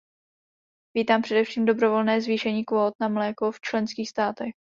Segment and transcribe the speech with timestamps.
[0.95, 4.53] Vítám především dobrovolné zvýšení kvót na mléko v členských státech.